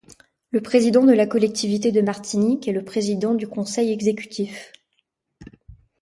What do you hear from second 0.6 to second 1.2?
président de